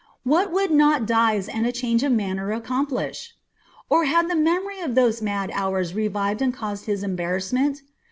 [0.23, 3.35] What would not dyes and a change of manner accomplish!
[3.87, 7.83] Or had the memory of those mad hours revived and caused his embarrassment?